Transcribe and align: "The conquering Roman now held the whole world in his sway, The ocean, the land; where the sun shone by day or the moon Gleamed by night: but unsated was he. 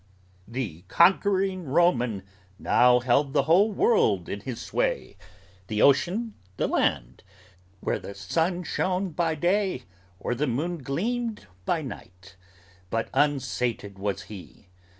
"The 0.47 0.81
conquering 0.87 1.65
Roman 1.65 2.23
now 2.57 3.01
held 3.01 3.33
the 3.33 3.43
whole 3.43 3.71
world 3.71 4.27
in 4.29 4.39
his 4.39 4.59
sway, 4.59 5.15
The 5.67 5.83
ocean, 5.83 6.33
the 6.57 6.67
land; 6.67 7.21
where 7.81 7.99
the 7.99 8.15
sun 8.15 8.63
shone 8.63 9.11
by 9.11 9.35
day 9.35 9.83
or 10.17 10.33
the 10.33 10.47
moon 10.47 10.79
Gleamed 10.81 11.45
by 11.65 11.83
night: 11.83 12.35
but 12.89 13.09
unsated 13.13 13.99
was 13.99 14.23
he. 14.23 14.69